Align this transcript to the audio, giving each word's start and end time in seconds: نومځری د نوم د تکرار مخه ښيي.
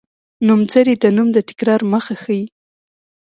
نومځری 0.47 0.95
د 0.99 1.05
نوم 1.15 1.27
د 1.33 1.37
تکرار 1.49 1.81
مخه 1.93 2.15
ښيي. 2.21 2.43